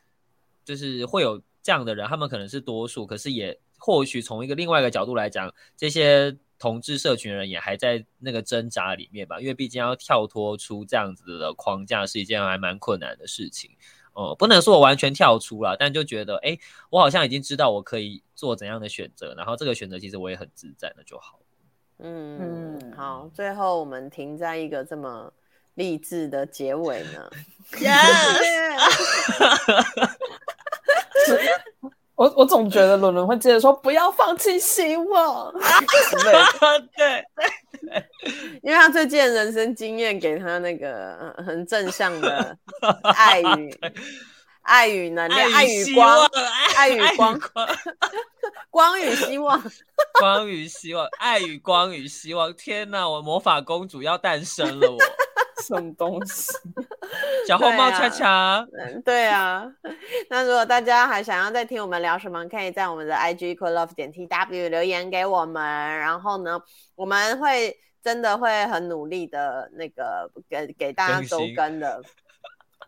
[0.63, 6.37] 就是会有这样的人，他们可能是多数，可是也或许从一个另外一个角度来讲，这些。
[6.59, 13.71] 同志社群人也还在那个挣扎里面吧，因为毕竟要跳脱出这样子的框架是一件还蛮困难的事情。
[14.13, 16.57] 哦、呃，不能说我完全跳出了，但就觉得，哎，
[16.91, 21.39] 我好像已经知道我可以做怎样的选择，然后这个选择其实我也很自在，那就好。
[21.97, 25.33] 嗯，好，最后我们停在一个这么
[25.73, 27.29] 励志的结尾呢。
[27.73, 28.43] Yes。
[32.15, 35.51] 我我总觉得伦伦会接着说不要放弃希望，
[36.95, 37.25] 对
[37.81, 38.05] 对，
[38.61, 42.55] 因为他最近的人生经验给他那个很正向的
[43.15, 43.75] 爱与
[44.61, 46.29] 爱与能量，爱与光，
[46.75, 47.39] 爱与光，
[48.69, 49.61] 光与希望，
[50.21, 52.53] 光与希望，爱与光与希望。
[52.53, 54.97] 天哪，我魔法公主要诞生了，我。
[55.61, 56.51] 什么东西？
[57.47, 59.69] 小红帽恰恰，嗯，对啊。
[60.29, 65.63] 那如果大家还想要再听我们聊什么，可以在我们的 IG equal love 点 tw 留言给我们。
[65.99, 66.59] 然后呢，
[66.95, 72.01] 我们会真的会很努力的那个给给大家周更的。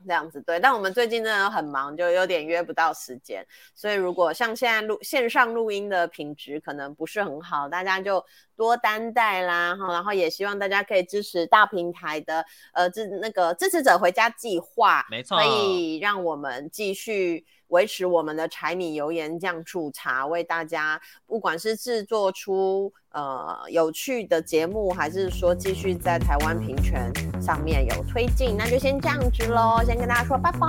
[0.05, 3.45] 这样子对，但我们最近真的很忙，就有点约不到时间。
[3.73, 8.23] 所以如果像现在录线上录音的品质可能不是很好，大家就
[8.55, 9.91] 多担待啦哈。
[9.91, 17.45] 然后也希望大家可以支持大平台的呃支那个支持者回家计划，没错，可以让我们继续。
[17.69, 27.11] 维持我们的柴米油盐酱醋茶，为大家不管是制作出呃有趣的节目，还是说继续在台湾平权
[27.45, 30.59] 上面有推进，那就先这样子喽，先跟大家说拜拜，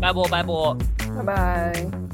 [0.00, 0.76] 拜拜拜拜，
[1.16, 2.13] 拜拜。